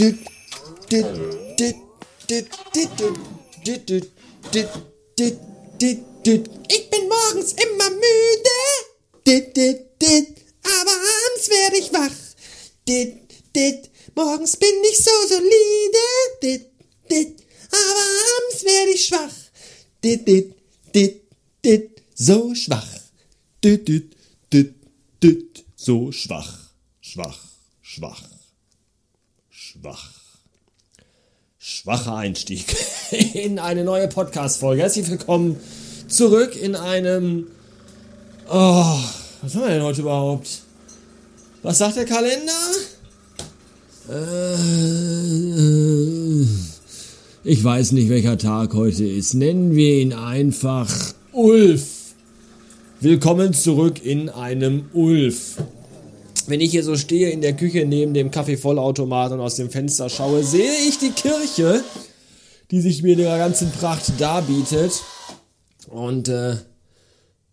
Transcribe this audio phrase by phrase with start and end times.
[0.00, 0.16] Ich
[6.90, 8.60] bin morgens immer müde.
[10.62, 12.16] Aber abends werde ich wach.
[14.14, 16.66] Morgens bin ich so solide.
[17.70, 18.06] Aber
[18.38, 19.34] abends werde ich schwach.
[20.02, 20.54] Dit, dit,
[20.94, 21.20] dit,
[21.62, 22.88] dit, so schwach.
[23.60, 24.16] Dit, dit,
[24.48, 24.74] dit,
[25.20, 26.72] dit, so schwach.
[27.02, 27.44] Schwach,
[27.82, 28.39] schwach,
[29.70, 30.10] schwach.
[31.58, 32.64] Schwacher Einstieg
[33.34, 34.82] in eine neue Podcast-Folge.
[34.82, 35.58] Herzlich willkommen
[36.08, 37.46] zurück in einem.
[38.48, 38.98] Oh,
[39.42, 40.62] was haben wir denn heute überhaupt?
[41.62, 42.52] Was sagt der Kalender?
[44.08, 44.72] Äh,
[47.44, 49.34] ich weiß nicht, welcher Tag heute ist.
[49.34, 50.92] Nennen wir ihn einfach
[51.30, 52.14] Ulf.
[53.00, 55.58] Willkommen zurück in einem Ulf.
[56.48, 60.08] Wenn ich hier so stehe in der Küche neben dem Kaffeevollautomat und aus dem Fenster
[60.08, 61.82] schaue, sehe ich die Kirche,
[62.70, 64.92] die sich mir in ihrer ganzen Pracht darbietet.
[65.88, 66.56] Und äh,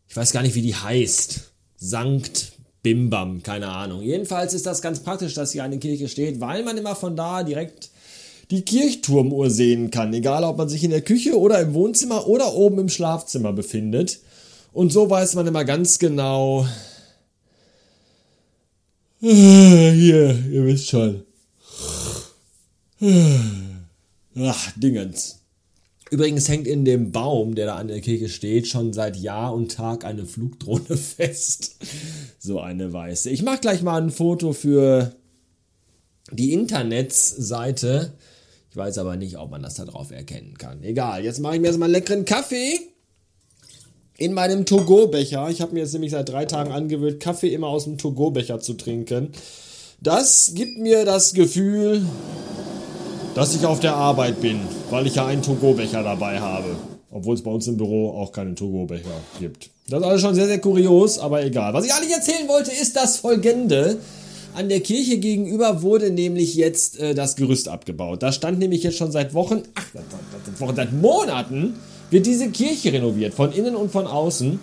[0.08, 1.42] ich weiß gar nicht, wie die heißt.
[1.78, 4.02] Sankt Bimbam, keine Ahnung.
[4.02, 7.44] Jedenfalls ist das ganz praktisch, dass hier eine Kirche steht, weil man immer von da
[7.44, 7.90] direkt
[8.50, 10.14] die Kirchturmuhr sehen kann.
[10.14, 14.20] Egal, ob man sich in der Küche oder im Wohnzimmer oder oben im Schlafzimmer befindet.
[14.72, 16.66] Und so weiß man immer ganz genau,
[19.20, 21.24] hier, ihr wisst schon.
[24.40, 25.40] Ach, Dingens.
[26.10, 29.74] Übrigens hängt in dem Baum, der da an der Kirche steht, schon seit Jahr und
[29.74, 31.78] Tag eine Flugdrohne fest.
[32.40, 33.30] So eine weiße.
[33.30, 35.16] Ich mache gleich mal ein Foto für
[36.32, 38.14] die Internetsseite.
[38.70, 40.84] Ich weiß aber nicht, ob man das da drauf erkennen kann.
[40.84, 42.80] Egal, jetzt mache ich mir erstmal einen leckeren Kaffee
[44.18, 45.48] in meinem Togo-Becher.
[45.50, 48.74] Ich habe mir jetzt nämlich seit drei Tagen angewöhnt, Kaffee immer aus dem Togo-Becher zu
[48.74, 49.30] trinken.
[50.02, 52.04] Das gibt mir das Gefühl,
[53.36, 54.60] dass ich auf der Arbeit bin,
[54.90, 56.76] weil ich ja einen Togo-Becher dabei habe.
[57.12, 59.70] Obwohl es bei uns im Büro auch keinen Togo-Becher gibt.
[59.88, 61.74] Das ist alles schon sehr, sehr kurios, aber egal.
[61.74, 63.98] Was ich eigentlich erzählen wollte, ist das folgende.
[64.56, 68.24] An der Kirche gegenüber wurde nämlich jetzt äh, das Gerüst abgebaut.
[68.24, 71.76] Da stand nämlich jetzt schon seit Wochen, ach, seit seit Monaten
[72.10, 74.60] wird diese Kirche renoviert, von innen und von außen.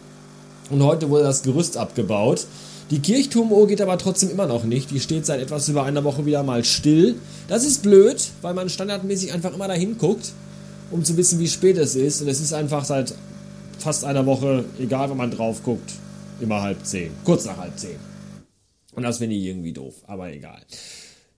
[0.70, 2.46] Und heute wurde das Gerüst abgebaut.
[2.90, 4.90] Die Kirchturmuhr geht aber trotzdem immer noch nicht.
[4.90, 7.16] Die steht seit etwas über einer Woche wieder mal still.
[7.48, 10.32] Das ist blöd, weil man standardmäßig einfach immer dahin guckt,
[10.90, 12.22] um zu wissen, wie spät es ist.
[12.22, 13.14] Und es ist einfach seit
[13.78, 15.92] fast einer Woche, egal wenn man drauf guckt,
[16.40, 17.10] immer halb zehn.
[17.24, 17.96] Kurz nach halb zehn.
[18.94, 20.60] Und das finde ich irgendwie doof, aber egal.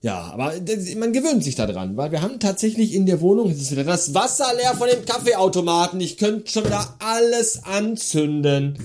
[0.01, 0.53] Ja, aber
[0.97, 4.13] man gewöhnt sich daran, weil wir haben tatsächlich in der Wohnung, jetzt ist wieder das
[4.13, 5.99] Wasser leer von dem Kaffeeautomaten.
[5.99, 8.77] Ich könnte schon wieder alles anzünden.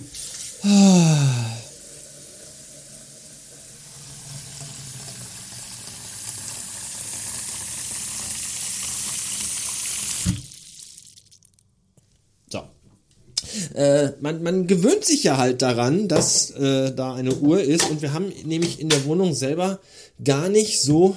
[13.82, 18.00] Äh, man, man gewöhnt sich ja halt daran, dass äh, da eine Uhr ist und
[18.00, 19.81] wir haben nämlich in der Wohnung selber
[20.22, 21.16] gar nicht so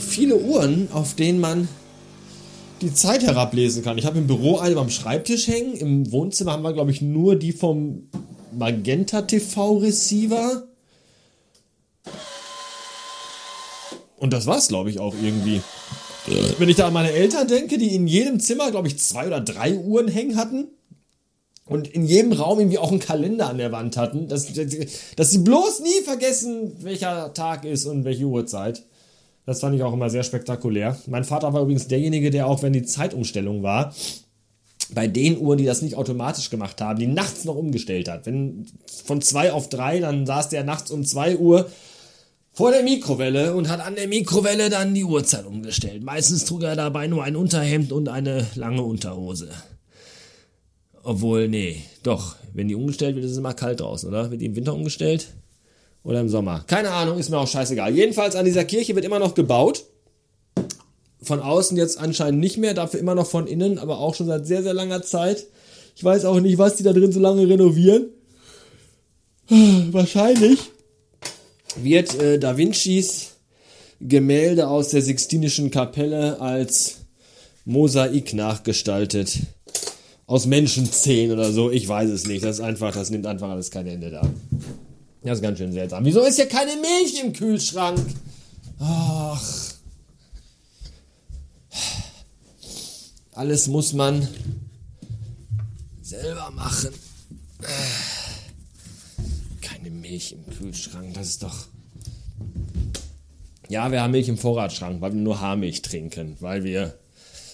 [0.00, 1.68] viele Uhren, auf denen man
[2.80, 3.96] die Zeit herablesen kann.
[3.96, 5.74] Ich habe im Büro eine am Schreibtisch hängen.
[5.74, 8.08] Im Wohnzimmer haben wir, glaube ich, nur die vom
[8.50, 10.64] Magenta TV Receiver.
[14.16, 15.60] Und das war's, glaube ich, auch irgendwie.
[16.58, 19.40] Wenn ich da an meine Eltern denke, die in jedem Zimmer, glaube ich, zwei oder
[19.40, 20.68] drei Uhren hängen hatten
[21.66, 24.48] und in jedem Raum irgendwie auch einen Kalender an der Wand hatten, dass,
[25.16, 28.82] dass sie bloß nie vergessen, welcher Tag ist und welche Uhrzeit.
[29.46, 30.98] Das fand ich auch immer sehr spektakulär.
[31.06, 33.94] Mein Vater war übrigens derjenige, der auch, wenn die Zeitumstellung war,
[34.92, 38.26] bei den Uhren, die das nicht automatisch gemacht haben, die nachts noch umgestellt hat.
[38.26, 38.66] Wenn
[39.04, 41.70] von zwei auf drei, dann saß der nachts um zwei Uhr
[42.52, 46.04] vor der Mikrowelle und hat an der Mikrowelle dann die Uhrzeit umgestellt.
[46.04, 49.50] Meistens trug er dabei nur ein Unterhemd und eine lange Unterhose.
[51.04, 54.30] Obwohl, nee, doch, wenn die umgestellt wird, ist es immer kalt draußen, oder?
[54.30, 55.28] Wird die im Winter umgestellt?
[56.02, 56.64] Oder im Sommer?
[56.66, 57.94] Keine Ahnung, ist mir auch scheißegal.
[57.94, 59.84] Jedenfalls an dieser Kirche wird immer noch gebaut.
[61.22, 64.46] Von außen jetzt anscheinend nicht mehr, dafür immer noch von innen, aber auch schon seit
[64.46, 65.46] sehr, sehr langer Zeit.
[65.94, 68.08] Ich weiß auch nicht, was die da drin so lange renovieren.
[69.48, 70.58] Wahrscheinlich
[71.76, 73.32] wird äh, Da Vincis
[74.00, 76.96] Gemälde aus der Sixtinischen Kapelle als
[77.64, 79.38] Mosaik nachgestaltet
[80.26, 81.70] aus Menschenzähnen oder so.
[81.70, 82.44] Ich weiß es nicht.
[82.44, 84.22] Das ist einfach, das nimmt einfach alles kein Ende da.
[85.22, 86.04] Das ist ganz schön seltsam.
[86.04, 88.00] Wieso ist hier keine Milch im Kühlschrank?
[88.78, 89.42] Ach.
[93.32, 94.28] Alles muss man
[96.02, 96.90] selber machen.
[99.60, 101.66] Keine Milch im Kühlschrank, das ist doch.
[103.68, 106.98] Ja, wir haben Milch im Vorratsschrank, weil wir nur Haarmilch trinken, weil wir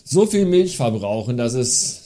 [0.05, 2.03] so viel Milch verbrauchen, dass es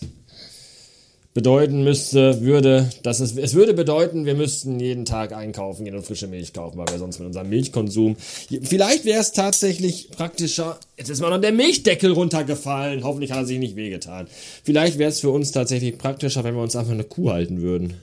[1.35, 6.07] bedeuten müsste, würde, dass es, es würde bedeuten, wir müssten jeden Tag einkaufen gehen und
[6.07, 8.17] frische Milch kaufen, weil wir sonst mit unserem Milchkonsum,
[8.63, 13.47] vielleicht wäre es tatsächlich praktischer, jetzt ist mal noch der Milchdeckel runtergefallen, hoffentlich hat er
[13.47, 14.29] sich nicht wehgetan.
[14.63, 17.95] Vielleicht wäre es für uns tatsächlich praktischer, wenn wir uns einfach eine Kuh halten würden.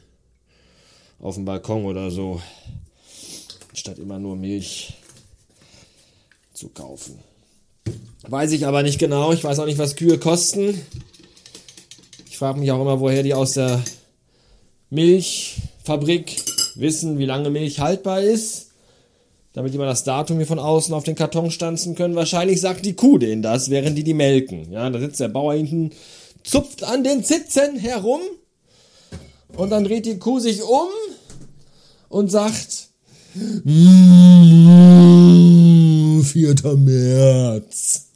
[1.22, 2.42] Auf dem Balkon oder so.
[3.74, 4.94] Statt immer nur Milch
[6.54, 7.19] zu kaufen.
[8.28, 10.80] Weiß ich aber nicht genau, ich weiß auch nicht, was Kühe kosten
[12.41, 13.83] frage mich auch immer, woher die aus der
[14.89, 16.43] Milchfabrik
[16.73, 18.71] wissen, wie lange Milch haltbar ist.
[19.53, 22.15] Damit die mal das Datum hier von außen auf den Karton stanzen können.
[22.15, 24.71] Wahrscheinlich sagt die Kuh denen das, während die die melken.
[24.71, 25.91] Ja, da sitzt der Bauer hinten,
[26.43, 28.21] zupft an den Zitzen herum.
[29.55, 30.89] Und dann dreht die Kuh sich um
[32.09, 32.89] und sagt,
[33.35, 33.75] 4.
[36.75, 38.07] März.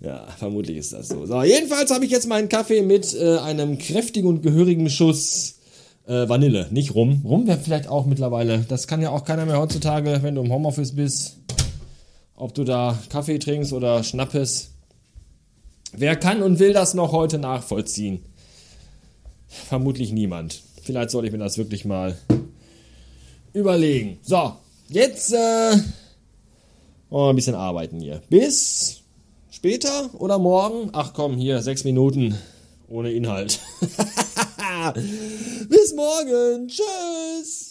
[0.00, 1.26] Ja, vermutlich ist das so.
[1.26, 5.56] So, jedenfalls habe ich jetzt meinen Kaffee mit äh, einem kräftigen und gehörigen Schuss
[6.06, 7.22] äh, Vanille, nicht Rum.
[7.24, 8.64] Rum wäre vielleicht auch mittlerweile.
[8.68, 11.38] Das kann ja auch keiner mehr heutzutage, wenn du im Homeoffice bist.
[12.36, 14.70] Ob du da Kaffee trinkst oder Schnappes.
[15.92, 18.22] Wer kann und will das noch heute nachvollziehen?
[19.48, 20.62] Vermutlich niemand.
[20.82, 22.16] Vielleicht sollte ich mir das wirklich mal
[23.52, 24.18] überlegen.
[24.22, 24.52] So,
[24.88, 25.76] jetzt äh,
[27.08, 28.20] oh, ein bisschen arbeiten hier.
[28.28, 29.02] Bis
[29.56, 30.90] Später oder morgen?
[30.92, 32.36] Ach komm, hier, sechs Minuten
[32.90, 33.58] ohne Inhalt.
[35.70, 36.68] Bis morgen.
[36.68, 37.70] Tschüss.